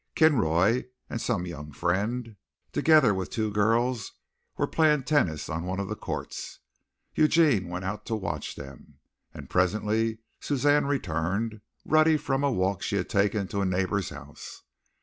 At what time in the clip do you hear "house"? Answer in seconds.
14.09-14.63